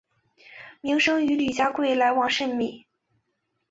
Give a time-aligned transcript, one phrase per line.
[0.81, 2.87] 明升与李成桂来往甚密。